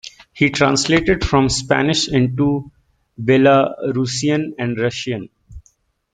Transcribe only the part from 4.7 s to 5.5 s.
Russian.